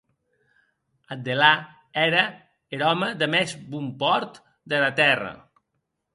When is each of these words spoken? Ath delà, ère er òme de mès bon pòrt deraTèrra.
Ath 1.15 1.19
delà, 1.27 1.49
ère 2.05 2.17
er 2.73 2.81
òme 2.93 3.11
de 3.21 3.29
mès 3.33 3.55
bon 3.71 3.87
pòrt 4.01 4.33
deraTèrra. 4.69 5.31